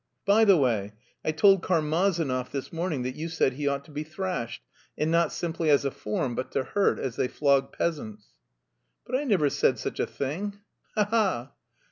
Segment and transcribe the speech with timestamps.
[0.25, 4.01] "By the way, I told Karmazinov this morning that you said he ought to be
[4.03, 4.63] thrashed,
[4.97, 8.29] and not simply as a form but to hurt, as they flog peasants."
[9.05, 10.57] "But I never said such a thing;
[10.95, 11.51] ha ha!"